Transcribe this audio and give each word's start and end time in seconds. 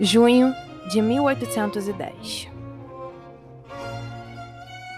Junho 0.00 0.52
de 0.90 1.00
1810. 1.00 2.48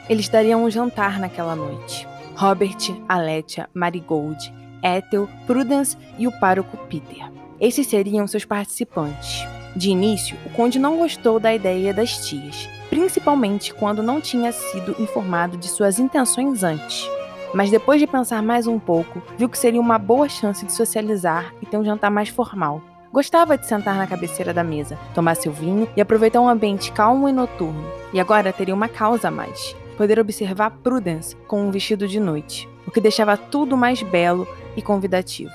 Eles 0.08 0.26
dariam 0.26 0.64
um 0.64 0.70
jantar 0.70 1.20
naquela 1.20 1.54
noite. 1.54 2.08
Robert, 2.34 2.78
Aletia, 3.06 3.68
Marigold, 3.74 4.50
Ethel, 4.82 5.28
Prudence 5.46 5.98
e 6.18 6.26
o 6.26 6.32
pároco 6.40 6.78
Peter. 6.88 7.30
Esses 7.60 7.86
seriam 7.88 8.26
seus 8.26 8.46
participantes. 8.46 9.46
De 9.74 9.90
início, 9.90 10.34
o 10.46 10.50
conde 10.50 10.78
não 10.78 10.96
gostou 10.96 11.38
da 11.38 11.54
ideia 11.54 11.92
das 11.92 12.26
tias, 12.26 12.66
principalmente 12.88 13.74
quando 13.74 14.02
não 14.02 14.18
tinha 14.18 14.50
sido 14.50 14.96
informado 14.98 15.58
de 15.58 15.68
suas 15.68 15.98
intenções 15.98 16.62
antes. 16.62 17.06
Mas 17.52 17.70
depois 17.70 18.00
de 18.00 18.06
pensar 18.06 18.42
mais 18.42 18.66
um 18.66 18.78
pouco, 18.78 19.22
viu 19.36 19.48
que 19.48 19.58
seria 19.58 19.80
uma 19.80 19.98
boa 19.98 20.26
chance 20.26 20.64
de 20.64 20.72
socializar 20.72 21.52
e 21.60 21.66
ter 21.66 21.76
um 21.76 21.84
jantar 21.84 22.10
mais 22.10 22.30
formal. 22.30 22.80
Gostava 23.16 23.56
de 23.56 23.66
sentar 23.66 23.96
na 23.96 24.06
cabeceira 24.06 24.52
da 24.52 24.62
mesa, 24.62 24.98
tomar 25.14 25.36
seu 25.36 25.50
vinho 25.50 25.88
e 25.96 26.02
aproveitar 26.02 26.38
um 26.38 26.50
ambiente 26.50 26.92
calmo 26.92 27.26
e 27.26 27.32
noturno. 27.32 27.82
E 28.12 28.20
agora 28.20 28.52
teria 28.52 28.74
uma 28.74 28.90
causa 28.90 29.28
a 29.28 29.30
mais: 29.30 29.74
poder 29.96 30.20
observar 30.20 30.70
Prudence 30.82 31.34
com 31.48 31.62
um 31.62 31.70
vestido 31.70 32.06
de 32.06 32.20
noite, 32.20 32.68
o 32.86 32.90
que 32.90 33.00
deixava 33.00 33.34
tudo 33.34 33.74
mais 33.74 34.02
belo 34.02 34.46
e 34.76 34.82
convidativo. 34.82 35.50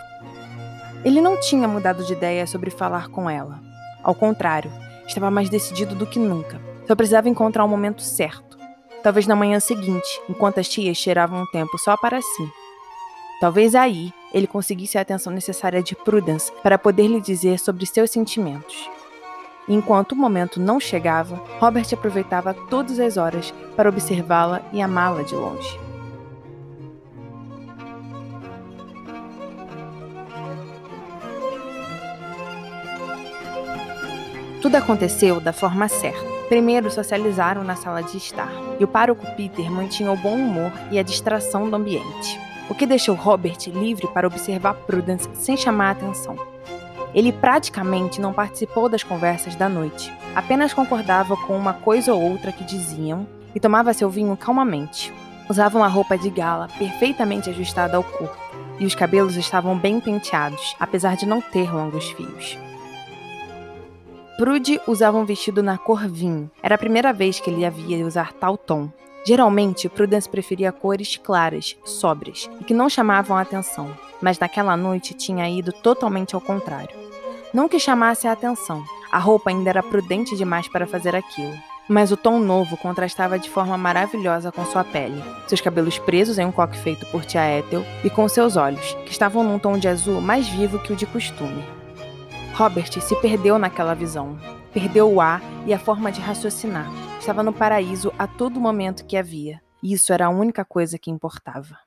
Ele 1.06 1.22
não 1.22 1.40
tinha 1.40 1.68
mudado 1.68 2.04
de 2.04 2.14
ideia 2.14 2.48
sobre 2.48 2.72
falar 2.72 3.10
com 3.10 3.30
ela. 3.30 3.60
Ao 4.02 4.16
contrário, 4.16 4.72
estava 5.06 5.30
mais 5.30 5.48
decidido 5.48 5.94
do 5.94 6.08
que 6.08 6.18
nunca. 6.18 6.60
Só 6.88 6.96
precisava 6.96 7.30
encontrar 7.30 7.64
o 7.64 7.70
momento 7.70 8.02
certo. 8.02 8.58
Talvez 9.04 9.28
na 9.28 9.36
manhã 9.36 9.60
seguinte, 9.60 10.20
enquanto 10.28 10.60
as 10.60 10.68
tias 10.68 11.00
tiravam 11.00 11.44
um 11.44 11.52
tempo 11.52 11.78
só 11.78 11.96
para 11.96 12.20
si. 12.24 12.61
Talvez 13.42 13.74
aí 13.74 14.14
ele 14.32 14.46
conseguisse 14.46 15.00
a 15.00 15.02
atenção 15.02 15.34
necessária 15.34 15.82
de 15.82 15.96
Prudence 15.96 16.52
para 16.62 16.78
poder 16.78 17.08
lhe 17.08 17.20
dizer 17.20 17.58
sobre 17.58 17.88
seus 17.88 18.12
sentimentos. 18.12 18.88
Enquanto 19.68 20.12
o 20.12 20.16
momento 20.16 20.60
não 20.60 20.80
chegava, 20.80 21.38
Robert 21.60 21.88
aproveitava 21.92 22.54
todas 22.54 23.00
as 23.00 23.18
horas 23.18 23.52
para 23.76 23.90
observá-la 23.90 24.62
e 24.72 24.80
amá-la 24.80 25.24
de 25.24 25.34
longe. 25.34 25.80
Tudo 34.62 34.76
aconteceu 34.76 35.40
da 35.40 35.52
forma 35.52 35.88
certa. 35.88 36.30
Primeiro 36.48 36.92
socializaram 36.92 37.64
na 37.64 37.76
sala 37.76 38.04
de 38.04 38.18
estar, 38.18 38.52
e 38.80 38.84
o 38.84 38.88
pároco 38.88 39.26
Peter 39.36 39.72
mantinha 39.72 40.12
o 40.12 40.18
bom 40.18 40.36
humor 40.36 40.72
e 40.92 41.00
a 41.00 41.04
distração 41.04 41.68
do 41.68 41.76
ambiente, 41.76 42.40
o 42.72 42.74
que 42.74 42.86
deixou 42.86 43.16
Robert 43.16 43.58
livre 43.68 44.08
para 44.08 44.26
observar 44.26 44.74
Prudence 44.74 45.30
sem 45.34 45.58
chamar 45.58 45.90
a 45.90 45.92
atenção. 45.92 46.38
Ele 47.14 47.34
praticamente 47.34 48.22
não 48.22 48.32
participou 48.32 48.88
das 48.88 49.04
conversas 49.04 49.58
da 49.58 49.68
noite, 49.68 50.10
apenas 50.34 50.74
concordava 50.74 51.36
com 51.36 51.58
uma 51.58 51.74
coisa 51.74 52.14
ou 52.14 52.22
outra 52.22 52.54
que 52.54 52.64
diziam 52.64 53.28
e 53.54 53.60
tomava 53.60 53.94
seu 53.94 54.10
vinho 54.10 54.38
calmamente. 54.38 55.14
Usava 55.50 55.78
uma 55.78 55.90
roupa 55.90 56.18
de 56.18 56.30
gala 56.30 56.70
perfeitamente 56.80 57.50
ajustada 57.50 57.98
ao 57.98 58.04
corpo, 58.06 58.38
e 58.80 58.86
os 58.86 58.96
cabelos 58.96 59.36
estavam 59.36 59.78
bem 59.78 60.00
penteados, 60.00 60.74
apesar 60.80 61.18
de 61.18 61.26
não 61.26 61.42
ter 61.42 61.76
longos 61.76 62.10
fios. 62.12 62.58
Prude 64.38 64.80
usava 64.88 65.18
um 65.18 65.26
vestido 65.26 65.62
na 65.62 65.78
cor 65.78 66.08
vinho. 66.08 66.50
Era 66.64 66.76
a 66.76 66.78
primeira 66.78 67.12
vez 67.12 67.38
que 67.38 67.50
ele 67.50 67.66
havia 67.66 68.06
usar 68.06 68.32
tal 68.32 68.58
tom. 68.58 68.90
Geralmente, 69.26 69.88
Prudence 69.88 70.28
preferia 70.28 70.72
cores 70.72 71.16
claras, 71.18 71.78
sóbrias 71.86 72.50
e 72.60 72.64
que 72.64 72.74
não 72.74 72.90
chamavam 72.90 73.38
a 73.38 73.42
atenção, 73.42 73.96
mas 74.22 74.40
naquela 74.40 74.76
noite 74.76 75.14
tinha 75.14 75.48
ido 75.50 75.72
totalmente 75.72 76.34
ao 76.34 76.42
contrário. 76.42 76.96
Não 77.54 77.70
que 77.70 77.80
chamasse 77.80 78.28
a 78.28 78.32
atenção, 78.32 78.84
a 79.12 79.20
roupa 79.20 79.50
ainda 79.50 79.70
era 79.70 79.84
prudente 79.84 80.36
demais 80.36 80.68
para 80.68 80.88
fazer 80.88 81.16
aquilo. 81.16 81.54
Mas 81.88 82.12
o 82.12 82.18
tom 82.18 82.40
novo 82.40 82.78
contrastava 82.78 83.38
de 83.38 83.50
forma 83.50 83.78
maravilhosa 83.78 84.52
com 84.52 84.66
sua 84.66 84.84
pele, 84.84 85.22
seus 85.48 85.60
cabelos 85.60 86.00
presos 86.00 86.40
em 86.40 86.46
um 86.46 86.52
coque 86.52 86.78
feito 86.78 87.06
por 87.08 87.26
tia 87.26 87.60
Ethel 87.60 87.86
e 88.04 88.10
com 88.10 88.28
seus 88.30 88.56
olhos, 88.56 88.94
que 89.06 89.12
estavam 89.12 89.44
num 89.44 89.60
tom 89.60 89.78
de 89.78 89.88
azul 89.88 90.22
mais 90.22 90.48
vivo 90.48 90.80
que 90.80 90.94
o 90.94 90.96
de 90.96 91.06
costume. 91.06 91.64
Robert 92.54 93.02
se 93.02 93.16
perdeu 93.18 93.60
naquela 93.60 93.94
visão. 93.94 94.38
Perdeu 94.74 95.12
o 95.12 95.20
ar 95.20 95.42
e 95.66 95.74
a 95.74 95.80
forma 95.80 96.12
de 96.12 96.22
raciocinar. 96.22 97.11
Estava 97.22 97.44
no 97.44 97.54
paraíso 97.54 98.12
a 98.18 98.26
todo 98.26 98.60
momento 98.60 99.06
que 99.06 99.16
havia. 99.16 99.62
E 99.84 99.94
isso 99.94 100.12
era 100.12 100.26
a 100.26 100.30
única 100.30 100.66
coisa 100.66 100.98
que 100.98 101.12
importava. 101.12 101.78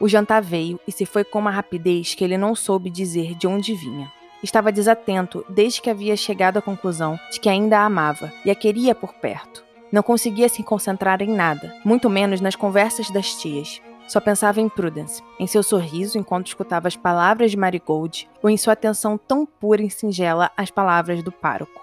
O 0.00 0.08
jantar 0.08 0.40
veio 0.40 0.80
e 0.88 0.90
se 0.90 1.04
foi 1.04 1.22
com 1.22 1.40
uma 1.40 1.50
rapidez 1.50 2.14
que 2.14 2.24
ele 2.24 2.38
não 2.38 2.54
soube 2.54 2.88
dizer 2.88 3.34
de 3.34 3.46
onde 3.46 3.74
vinha. 3.74 4.10
Estava 4.42 4.72
desatento 4.72 5.44
desde 5.46 5.82
que 5.82 5.90
havia 5.90 6.16
chegado 6.16 6.56
à 6.56 6.62
conclusão 6.62 7.20
de 7.30 7.38
que 7.38 7.50
ainda 7.50 7.80
a 7.80 7.84
amava 7.84 8.32
e 8.46 8.50
a 8.50 8.54
queria 8.54 8.94
por 8.94 9.12
perto. 9.12 9.62
Não 9.92 10.02
conseguia 10.02 10.48
se 10.48 10.62
concentrar 10.62 11.20
em 11.20 11.28
nada, 11.28 11.76
muito 11.84 12.08
menos 12.08 12.40
nas 12.40 12.56
conversas 12.56 13.10
das 13.10 13.34
tias. 13.34 13.82
Só 14.08 14.20
pensava 14.20 14.58
em 14.58 14.70
Prudence, 14.70 15.22
em 15.38 15.46
seu 15.46 15.62
sorriso 15.62 16.16
enquanto 16.16 16.46
escutava 16.46 16.88
as 16.88 16.96
palavras 16.96 17.50
de 17.50 17.58
Marigold, 17.58 18.26
ou 18.42 18.48
em 18.48 18.56
sua 18.56 18.72
atenção 18.72 19.18
tão 19.18 19.44
pura 19.44 19.82
e 19.82 19.90
singela 19.90 20.50
às 20.56 20.70
palavras 20.70 21.22
do 21.22 21.30
pároco. 21.30 21.79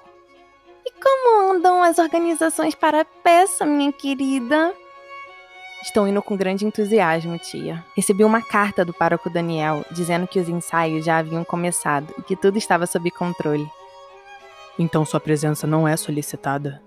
E 0.88 0.92
como 1.02 1.52
andam 1.52 1.84
as 1.84 2.00
organizações 2.00 2.74
para 2.74 3.02
a 3.02 3.06
peça, 3.06 3.66
minha 3.66 3.92
querida? 3.92 4.74
Estou 5.84 6.08
indo 6.08 6.22
com 6.22 6.38
grande 6.38 6.66
entusiasmo, 6.66 7.38
tia. 7.38 7.84
Recebi 7.94 8.24
uma 8.24 8.42
carta 8.42 8.86
do 8.86 8.94
pároco 8.94 9.30
Daniel 9.30 9.84
dizendo 9.92 10.26
que 10.26 10.40
os 10.40 10.48
ensaios 10.48 11.04
já 11.04 11.18
haviam 11.18 11.44
começado 11.44 12.14
e 12.18 12.22
que 12.22 12.38
tudo 12.38 12.58
estava 12.58 12.88
sob 12.88 13.12
controle. 13.12 13.70
Então 14.80 15.04
sua 15.04 15.20
presença 15.20 15.68
não 15.68 15.86
é 15.86 15.98
solicitada? 15.98 16.82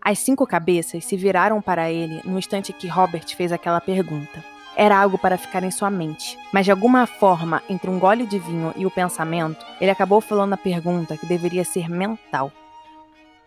As 0.00 0.20
cinco 0.20 0.46
cabeças 0.46 1.04
se 1.04 1.14
viraram 1.14 1.60
para 1.60 1.90
ele 1.90 2.22
no 2.24 2.38
instante 2.38 2.72
que 2.72 2.88
Robert 2.88 3.26
fez 3.36 3.52
aquela 3.52 3.78
pergunta. 3.78 4.42
Era 4.74 4.98
algo 4.98 5.18
para 5.18 5.36
ficar 5.36 5.62
em 5.62 5.70
sua 5.70 5.90
mente, 5.90 6.38
mas 6.50 6.64
de 6.64 6.70
alguma 6.70 7.06
forma, 7.06 7.62
entre 7.68 7.90
um 7.90 7.98
gole 7.98 8.26
de 8.26 8.38
vinho 8.38 8.72
e 8.74 8.86
o 8.86 8.90
pensamento, 8.90 9.66
ele 9.82 9.90
acabou 9.90 10.22
falando 10.22 10.54
a 10.54 10.56
pergunta 10.56 11.18
que 11.18 11.26
deveria 11.26 11.62
ser 11.62 11.90
mental. 11.90 12.50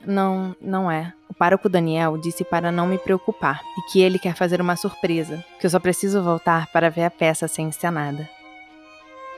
Não, 0.05 0.55
não 0.61 0.89
é. 0.89 1.13
O 1.29 1.33
pároco 1.33 1.69
Daniel 1.69 2.17
disse 2.17 2.43
para 2.43 2.71
não 2.71 2.87
me 2.87 2.97
preocupar 2.97 3.61
e 3.77 3.91
que 3.91 4.01
ele 4.01 4.19
quer 4.19 4.35
fazer 4.35 4.61
uma 4.61 4.75
surpresa, 4.75 5.43
que 5.59 5.65
eu 5.65 5.69
só 5.69 5.79
preciso 5.79 6.23
voltar 6.23 6.67
para 6.67 6.89
ver 6.89 7.03
a 7.03 7.11
peça 7.11 7.47
ser 7.47 7.63
encenada. 7.63 8.29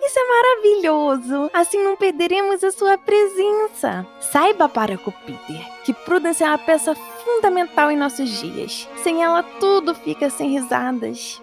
Isso 0.02 0.18
é 0.18 0.24
maravilhoso! 0.24 1.52
Assim 1.54 1.84
não 1.84 1.96
perderemos 1.96 2.64
a 2.64 2.72
sua 2.72 2.98
presença. 2.98 4.08
Saiba, 4.20 4.68
pároco 4.68 5.14
Peter, 5.26 5.68
que 5.84 5.94
Prudence 5.94 6.44
é 6.44 6.48
uma 6.48 6.58
peça 6.58 6.96
fundamental 6.96 7.92
em 7.92 7.98
nossos 7.98 8.30
dias. 8.40 8.88
Sem 9.04 9.24
ela, 9.24 9.44
tudo 9.44 9.94
fica 9.94 10.30
sem 10.30 10.52
risadas. 10.52 11.42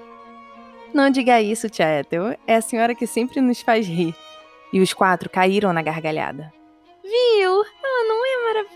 Não 0.92 1.10
diga 1.10 1.40
isso, 1.40 1.68
tia 1.68 2.00
Ethel. 2.00 2.36
É 2.46 2.56
a 2.56 2.60
senhora 2.60 2.94
que 2.94 3.06
sempre 3.06 3.40
nos 3.40 3.60
faz 3.60 3.86
rir. 3.86 4.16
E 4.72 4.80
os 4.80 4.92
quatro 4.92 5.30
caíram 5.30 5.72
na 5.72 5.82
gargalhada. 5.82 6.52
Viu? 7.04 7.64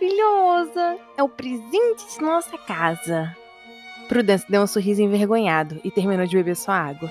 É 0.01 0.07
maravilhosa. 0.07 0.99
É 1.17 1.23
o 1.23 1.29
presente 1.29 2.07
de 2.17 2.23
nossa 2.23 2.57
casa. 2.57 3.37
Prudence 4.09 4.47
deu 4.49 4.63
um 4.63 4.67
sorriso 4.67 5.03
envergonhado 5.03 5.81
e 5.85 5.91
terminou 5.91 6.27
de 6.27 6.37
beber 6.37 6.57
sua 6.57 6.75
água. 6.75 7.11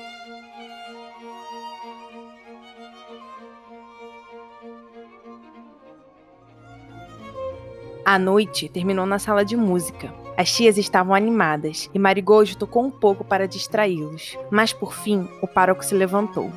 A 8.03 8.17
noite 8.17 8.67
terminou 8.67 9.05
na 9.05 9.19
sala 9.19 9.45
de 9.45 9.55
música. 9.55 10.11
As 10.35 10.51
tias 10.51 10.77
estavam 10.77 11.13
animadas 11.13 11.89
e 11.93 11.99
Marigold 11.99 12.57
tocou 12.57 12.83
um 12.83 12.89
pouco 12.89 13.23
para 13.23 13.47
distraí-los, 13.47 14.37
mas 14.49 14.73
por 14.73 14.93
fim 14.93 15.29
o 15.41 15.47
pároco 15.47 15.85
se 15.85 15.93
levantou. 15.93 16.51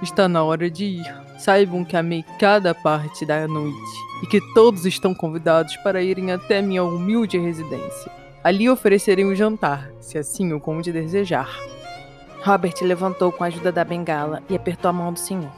Está 0.00 0.28
na 0.28 0.44
hora 0.44 0.70
de 0.70 0.84
ir. 0.84 1.25
Saibam 1.38 1.84
que 1.84 1.96
amei 1.96 2.24
cada 2.38 2.74
parte 2.74 3.26
da 3.26 3.46
noite 3.46 3.76
e 4.22 4.26
que 4.26 4.40
todos 4.54 4.86
estão 4.86 5.14
convidados 5.14 5.76
para 5.78 6.02
irem 6.02 6.32
até 6.32 6.62
minha 6.62 6.82
humilde 6.82 7.38
residência. 7.38 8.10
Ali 8.42 8.70
oferecerei 8.70 9.24
um 9.24 9.34
jantar, 9.34 9.90
se 10.00 10.16
assim 10.16 10.52
o 10.52 10.60
conde 10.60 10.92
desejar. 10.92 11.50
Robert 12.42 12.74
levantou 12.82 13.32
com 13.32 13.42
a 13.42 13.48
ajuda 13.48 13.72
da 13.72 13.84
bengala 13.84 14.42
e 14.48 14.54
apertou 14.54 14.88
a 14.88 14.92
mão 14.92 15.12
do 15.12 15.18
senhor. 15.18 15.50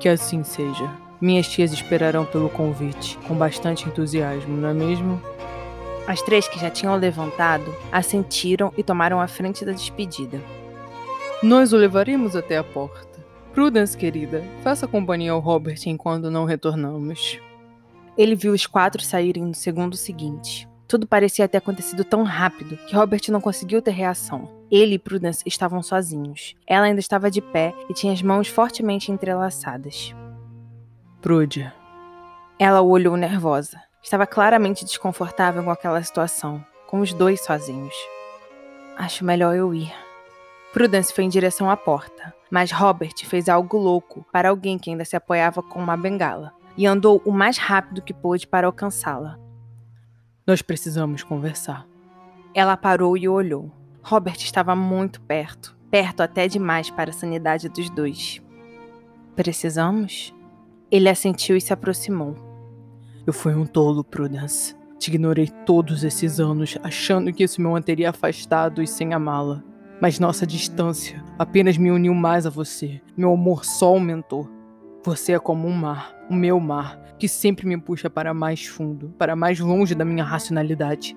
Que 0.00 0.08
assim 0.08 0.42
seja. 0.42 0.90
Minhas 1.20 1.48
tias 1.48 1.72
esperarão 1.72 2.24
pelo 2.24 2.48
convite, 2.48 3.18
com 3.26 3.34
bastante 3.34 3.86
entusiasmo, 3.88 4.56
não 4.56 4.68
é 4.68 4.74
mesmo? 4.74 5.20
As 6.06 6.22
três 6.22 6.46
que 6.46 6.58
já 6.58 6.70
tinham 6.70 6.94
levantado 6.96 7.74
assentiram 7.90 8.72
e 8.76 8.82
tomaram 8.82 9.20
a 9.20 9.26
frente 9.26 9.64
da 9.64 9.72
despedida. 9.72 10.40
Nós 11.42 11.72
o 11.72 11.76
levaremos 11.76 12.36
até 12.36 12.56
a 12.56 12.64
porta. 12.64 13.15
Prudence, 13.56 13.96
querida, 13.96 14.44
faça 14.62 14.86
companhia 14.86 15.32
ao 15.32 15.40
Robert 15.40 15.78
enquanto 15.86 16.30
não 16.30 16.44
retornamos. 16.44 17.40
Ele 18.14 18.34
viu 18.34 18.52
os 18.52 18.66
quatro 18.66 19.02
saírem 19.02 19.46
no 19.46 19.54
segundo 19.54 19.96
seguinte. 19.96 20.68
Tudo 20.86 21.06
parecia 21.06 21.48
ter 21.48 21.56
acontecido 21.56 22.04
tão 22.04 22.22
rápido 22.22 22.76
que 22.86 22.94
Robert 22.94 23.22
não 23.30 23.40
conseguiu 23.40 23.80
ter 23.80 23.92
reação. 23.92 24.46
Ele 24.70 24.96
e 24.96 24.98
Prudence 24.98 25.42
estavam 25.46 25.82
sozinhos. 25.82 26.54
Ela 26.66 26.84
ainda 26.84 27.00
estava 27.00 27.30
de 27.30 27.40
pé 27.40 27.72
e 27.88 27.94
tinha 27.94 28.12
as 28.12 28.20
mãos 28.20 28.46
fortemente 28.46 29.10
entrelaçadas. 29.10 30.14
Prude. 31.22 31.72
Ela 32.58 32.82
o 32.82 32.90
olhou 32.90 33.16
nervosa. 33.16 33.80
Estava 34.02 34.26
claramente 34.26 34.84
desconfortável 34.84 35.64
com 35.64 35.70
aquela 35.70 36.02
situação, 36.02 36.62
com 36.86 37.00
os 37.00 37.14
dois 37.14 37.42
sozinhos. 37.42 37.94
Acho 38.98 39.24
melhor 39.24 39.56
eu 39.56 39.72
ir. 39.74 40.05
Prudence 40.76 41.10
foi 41.10 41.24
em 41.24 41.30
direção 41.30 41.70
à 41.70 41.76
porta, 41.76 42.34
mas 42.50 42.70
Robert 42.70 43.14
fez 43.24 43.48
algo 43.48 43.78
louco 43.78 44.26
para 44.30 44.50
alguém 44.50 44.78
que 44.78 44.90
ainda 44.90 45.06
se 45.06 45.16
apoiava 45.16 45.62
com 45.62 45.82
uma 45.82 45.96
bengala 45.96 46.52
e 46.76 46.86
andou 46.86 47.22
o 47.24 47.32
mais 47.32 47.56
rápido 47.56 48.02
que 48.02 48.12
pôde 48.12 48.46
para 48.46 48.66
alcançá-la. 48.66 49.38
Nós 50.46 50.60
precisamos 50.60 51.22
conversar. 51.22 51.86
Ela 52.52 52.76
parou 52.76 53.16
e 53.16 53.26
olhou. 53.26 53.72
Robert 54.02 54.36
estava 54.36 54.76
muito 54.76 55.18
perto, 55.22 55.74
perto 55.90 56.20
até 56.20 56.46
demais 56.46 56.90
para 56.90 57.08
a 57.08 57.14
sanidade 57.14 57.70
dos 57.70 57.88
dois. 57.88 58.42
Precisamos? 59.34 60.34
Ele 60.90 61.08
assentiu 61.08 61.56
e 61.56 61.60
se 61.62 61.72
aproximou. 61.72 62.36
Eu 63.26 63.32
fui 63.32 63.54
um 63.54 63.64
tolo, 63.64 64.04
Prudence. 64.04 64.76
Te 64.98 65.08
ignorei 65.08 65.48
todos 65.64 66.04
esses 66.04 66.38
anos, 66.38 66.76
achando 66.82 67.32
que 67.32 67.44
isso 67.44 67.62
me 67.62 67.66
manteria 67.66 68.10
afastado 68.10 68.82
e 68.82 68.86
sem 68.86 69.14
amá-la. 69.14 69.64
Mas 70.00 70.18
nossa 70.18 70.46
distância 70.46 71.22
apenas 71.38 71.78
me 71.78 71.90
uniu 71.90 72.14
mais 72.14 72.46
a 72.46 72.50
você. 72.50 73.00
Meu 73.16 73.32
amor 73.32 73.64
só 73.64 73.88
aumentou. 73.88 74.48
Você 75.04 75.32
é 75.32 75.38
como 75.38 75.66
um 75.66 75.72
mar, 75.72 76.14
o 76.28 76.34
meu 76.34 76.58
mar, 76.60 76.98
que 77.18 77.28
sempre 77.28 77.66
me 77.66 77.78
puxa 77.78 78.10
para 78.10 78.34
mais 78.34 78.66
fundo, 78.66 79.14
para 79.18 79.36
mais 79.36 79.58
longe 79.58 79.94
da 79.94 80.04
minha 80.04 80.24
racionalidade. 80.24 81.16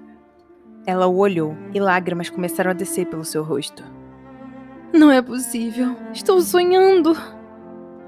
Ela 0.85 1.07
o 1.07 1.17
olhou 1.17 1.57
e 1.73 1.79
lágrimas 1.79 2.29
começaram 2.29 2.71
a 2.71 2.73
descer 2.73 3.07
pelo 3.07 3.25
seu 3.25 3.43
rosto. 3.43 3.83
Não 4.93 5.11
é 5.11 5.21
possível. 5.21 5.95
Estou 6.13 6.41
sonhando. 6.41 7.15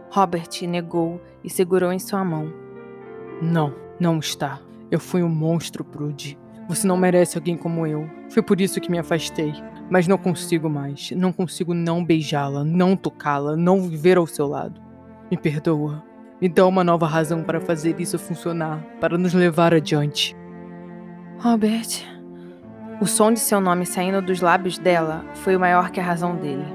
Robert 0.09 0.50
negou 0.68 1.21
e 1.44 1.50
segurou 1.50 1.91
em 1.91 2.00
sua 2.00 2.23
mão. 2.23 2.51
Não, 3.41 3.73
não 4.00 4.19
está. 4.19 4.59
Eu 4.89 5.00
fui 5.00 5.21
um 5.23 5.29
monstro, 5.29 5.83
Prude. 5.83 6.38
Você 6.67 6.87
não 6.87 6.97
merece 6.97 7.37
alguém 7.37 7.57
como 7.57 7.85
eu. 7.85 8.09
Foi 8.29 8.41
por 8.41 8.61
isso 8.61 8.79
que 8.79 8.91
me 8.91 8.99
afastei. 8.99 9.53
Mas 9.89 10.07
não 10.07 10.17
consigo 10.17 10.69
mais. 10.69 11.11
Não 11.11 11.33
consigo 11.33 11.73
não 11.73 12.03
beijá-la, 12.03 12.63
não 12.63 12.95
tocá-la, 12.95 13.57
não 13.57 13.81
viver 13.81 14.17
ao 14.17 14.25
seu 14.25 14.47
lado. 14.47 14.79
Me 15.29 15.37
perdoa. 15.37 16.03
Me 16.41 16.49
dá 16.49 16.65
uma 16.65 16.83
nova 16.83 17.05
razão 17.05 17.43
para 17.43 17.61
fazer 17.61 17.99
isso 17.99 18.17
funcionar, 18.17 18.81
para 18.99 19.17
nos 19.17 19.33
levar 19.33 19.73
adiante. 19.73 20.35
Robert. 21.37 21.87
O 23.01 23.05
som 23.05 23.33
de 23.33 23.39
seu 23.39 23.59
nome 23.59 23.85
saindo 23.85 24.21
dos 24.21 24.41
lábios 24.41 24.77
dela 24.77 25.25
foi 25.33 25.57
maior 25.57 25.89
que 25.91 25.99
a 25.99 26.03
razão 26.03 26.35
dele. 26.35 26.65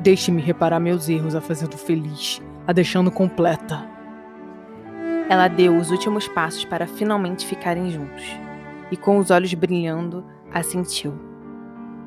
Deixe-me 0.00 0.42
reparar 0.42 0.80
meus 0.80 1.08
erros 1.08 1.34
a 1.34 1.40
fazendo 1.40 1.76
feliz, 1.76 2.40
a 2.66 2.72
deixando 2.72 3.10
completa. 3.10 3.84
Ela 5.28 5.48
deu 5.48 5.76
os 5.76 5.90
últimos 5.90 6.26
passos 6.28 6.64
para 6.64 6.86
finalmente 6.86 7.46
ficarem 7.46 7.90
juntos. 7.90 8.24
E 8.90 8.96
com 8.96 9.18
os 9.18 9.30
olhos 9.30 9.52
brilhando, 9.54 10.24
assentiu. 10.52 11.14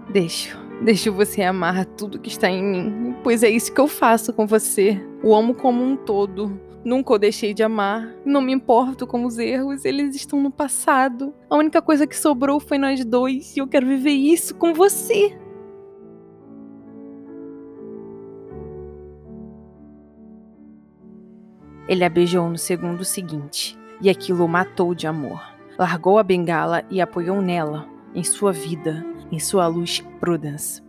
Deixo, 0.09 0.57
deixo 0.83 1.11
você 1.13 1.43
amar 1.43 1.85
tudo 1.85 2.19
que 2.19 2.29
está 2.29 2.49
em 2.49 2.63
mim, 2.63 3.15
pois 3.23 3.43
é 3.43 3.49
isso 3.49 3.73
que 3.73 3.79
eu 3.79 3.87
faço 3.87 4.33
com 4.33 4.45
você. 4.47 4.99
O 5.23 5.35
amo 5.35 5.53
como 5.53 5.83
um 5.83 5.95
todo. 5.95 6.59
Nunca 6.83 7.13
o 7.13 7.19
deixei 7.19 7.53
de 7.53 7.61
amar. 7.61 8.11
Não 8.25 8.41
me 8.41 8.51
importo 8.51 9.05
com 9.05 9.23
os 9.23 9.37
erros, 9.37 9.85
eles 9.85 10.15
estão 10.15 10.41
no 10.41 10.49
passado. 10.49 11.33
A 11.49 11.55
única 11.55 11.81
coisa 11.81 12.07
que 12.07 12.17
sobrou 12.17 12.59
foi 12.59 12.77
nós 12.77 13.05
dois 13.05 13.55
e 13.55 13.59
eu 13.59 13.67
quero 13.67 13.85
viver 13.85 14.11
isso 14.11 14.55
com 14.55 14.73
você. 14.73 15.37
Ele 21.87 22.05
a 22.05 22.09
beijou 22.09 22.49
no 22.49 22.57
segundo 22.57 23.03
seguinte, 23.03 23.77
e 24.01 24.09
aquilo 24.09 24.45
o 24.45 24.47
matou 24.47 24.95
de 24.95 25.07
amor. 25.07 25.50
Largou 25.81 26.19
a 26.19 26.23
bengala 26.23 26.83
e 26.91 27.01
apoiou 27.01 27.41
nela, 27.41 27.87
em 28.13 28.23
sua 28.23 28.51
vida, 28.51 29.03
em 29.31 29.39
sua 29.39 29.65
luz 29.65 29.99
Prudence. 30.19 30.79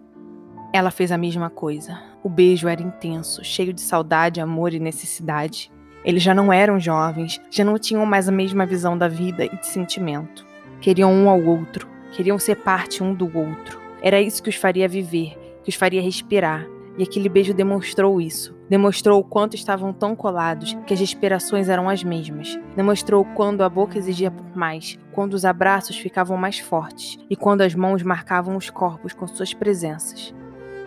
Ela 0.70 0.90
fez 0.90 1.10
a 1.10 1.16
mesma 1.16 1.48
coisa. 1.48 1.98
O 2.22 2.28
beijo 2.28 2.68
era 2.68 2.82
intenso, 2.82 3.42
cheio 3.42 3.72
de 3.72 3.80
saudade, 3.80 4.38
amor 4.38 4.74
e 4.74 4.78
necessidade. 4.78 5.72
Eles 6.04 6.22
já 6.22 6.34
não 6.34 6.52
eram 6.52 6.78
jovens, 6.78 7.40
já 7.50 7.64
não 7.64 7.78
tinham 7.78 8.04
mais 8.04 8.28
a 8.28 8.32
mesma 8.32 8.66
visão 8.66 8.98
da 8.98 9.08
vida 9.08 9.46
e 9.46 9.56
de 9.56 9.66
sentimento. 9.66 10.44
Queriam 10.78 11.10
um 11.10 11.30
ao 11.30 11.42
outro, 11.42 11.88
queriam 12.12 12.38
ser 12.38 12.56
parte 12.56 13.02
um 13.02 13.14
do 13.14 13.34
outro. 13.34 13.80
Era 14.02 14.20
isso 14.20 14.42
que 14.42 14.50
os 14.50 14.56
faria 14.56 14.86
viver, 14.86 15.38
que 15.64 15.70
os 15.70 15.74
faria 15.74 16.02
respirar, 16.02 16.66
e 16.98 17.02
aquele 17.02 17.30
beijo 17.30 17.54
demonstrou 17.54 18.20
isso. 18.20 18.54
Demonstrou 18.72 19.20
o 19.20 19.22
quanto 19.22 19.54
estavam 19.54 19.92
tão 19.92 20.16
colados 20.16 20.74
que 20.86 20.94
as 20.94 20.98
respirações 20.98 21.68
eram 21.68 21.90
as 21.90 22.02
mesmas. 22.02 22.58
Demonstrou 22.74 23.22
quando 23.22 23.62
a 23.62 23.68
boca 23.68 23.98
exigia 23.98 24.30
por 24.30 24.56
mais, 24.56 24.98
quando 25.12 25.34
os 25.34 25.44
abraços 25.44 25.98
ficavam 25.98 26.38
mais 26.38 26.58
fortes 26.58 27.18
e 27.28 27.36
quando 27.36 27.60
as 27.60 27.74
mãos 27.74 28.02
marcavam 28.02 28.56
os 28.56 28.70
corpos 28.70 29.12
com 29.12 29.26
suas 29.26 29.52
presenças. 29.52 30.34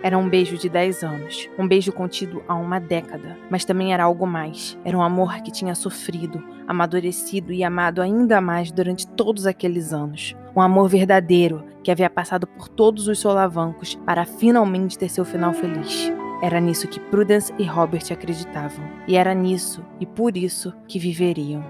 Era 0.01 0.17
um 0.17 0.27
beijo 0.27 0.57
de 0.57 0.67
10 0.67 1.03
anos, 1.03 1.47
um 1.59 1.67
beijo 1.67 1.91
contido 1.91 2.41
há 2.47 2.55
uma 2.55 2.79
década, 2.79 3.37
mas 3.51 3.63
também 3.63 3.93
era 3.93 4.05
algo 4.05 4.25
mais. 4.25 4.75
Era 4.83 4.97
um 4.97 5.03
amor 5.03 5.43
que 5.43 5.51
tinha 5.51 5.75
sofrido, 5.75 6.43
amadurecido 6.67 7.53
e 7.53 7.63
amado 7.63 8.01
ainda 8.01 8.41
mais 8.41 8.71
durante 8.71 9.05
todos 9.05 9.45
aqueles 9.45 9.93
anos. 9.93 10.35
Um 10.55 10.61
amor 10.61 10.89
verdadeiro 10.89 11.63
que 11.83 11.91
havia 11.91 12.09
passado 12.09 12.47
por 12.47 12.67
todos 12.67 13.07
os 13.07 13.19
solavancos 13.19 13.93
para 13.93 14.25
finalmente 14.25 14.97
ter 14.97 15.07
seu 15.07 15.23
final 15.23 15.53
feliz. 15.53 16.11
Era 16.41 16.59
nisso 16.59 16.87
que 16.87 16.99
Prudence 16.99 17.53
e 17.57 17.63
Robert 17.63 18.03
acreditavam, 18.11 18.85
e 19.07 19.15
era 19.15 19.33
nisso 19.33 19.83
e 19.99 20.05
por 20.05 20.35
isso 20.35 20.73
que 20.87 20.99
viveriam. 20.99 21.63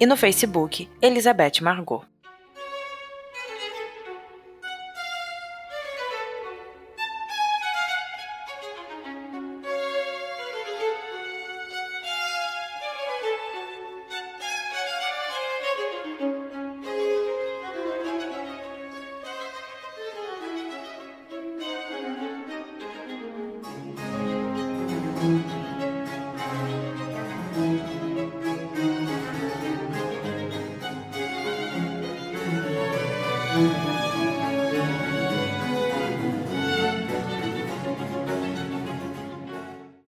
e 0.00 0.06
no 0.06 0.16
Facebook, 0.16 0.90
Elizabeth 1.00 1.62
Margot. 1.62 2.09